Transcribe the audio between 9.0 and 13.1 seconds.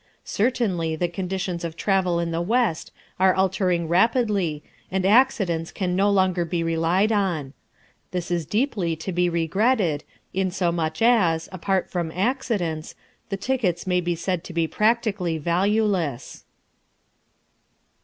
be regretted, in so much as, apart from accidents,